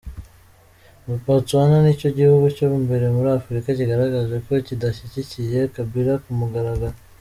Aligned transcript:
Botswana 1.25 1.77
nicyo 1.85 2.09
gihugu 2.17 2.45
cya 2.57 2.67
mbere 2.83 3.05
muri 3.15 3.29
Afurika 3.39 3.67
kigaragaje 3.77 4.35
ko 4.45 4.51
kidashyigikiye 4.67 5.59
Kabila 5.75 6.13
ku 6.23 6.31
mugaragaro. 6.41 6.97